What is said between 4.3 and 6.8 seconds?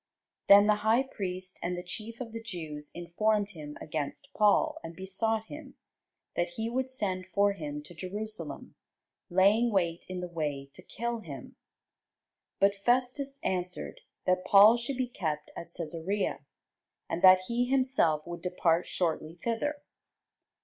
Paul, and besought him, that he